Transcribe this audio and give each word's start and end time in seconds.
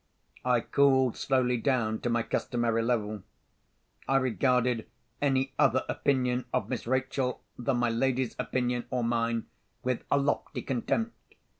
I 0.43 0.61
cooled 0.61 1.15
slowly 1.15 1.57
down 1.57 1.99
to 2.01 2.09
my 2.09 2.23
customary 2.23 2.81
level. 2.81 3.21
I 4.07 4.15
regarded 4.17 4.87
any 5.21 5.53
other 5.59 5.85
opinion 5.87 6.45
of 6.51 6.69
Miss 6.69 6.87
Rachel, 6.87 7.43
than 7.55 7.77
my 7.77 7.91
lady's 7.91 8.35
opinion 8.39 8.85
or 8.89 9.03
mine, 9.03 9.45
with 9.83 10.03
a 10.09 10.17
lofty 10.17 10.63
contempt. 10.63 11.13